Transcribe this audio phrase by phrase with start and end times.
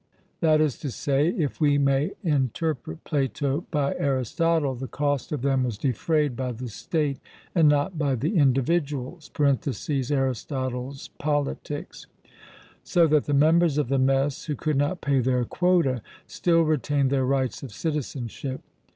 [0.39, 5.63] that is to say, if we may interpret Plato by Aristotle, the cost of them
[5.63, 7.19] was defrayed by the state
[7.53, 10.47] and not by the individuals (Arist.
[11.19, 11.55] Pol);
[12.83, 17.11] so that the members of the mess, who could not pay their quota, still retained
[17.11, 18.61] their rights of citizenship.